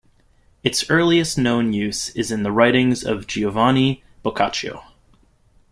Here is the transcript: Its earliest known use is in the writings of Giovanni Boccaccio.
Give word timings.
Its 0.63 0.89
earliest 0.89 1.37
known 1.37 1.73
use 1.73 2.09
is 2.15 2.31
in 2.31 2.41
the 2.41 2.51
writings 2.51 3.03
of 3.03 3.27
Giovanni 3.27 4.03
Boccaccio. 4.23 4.83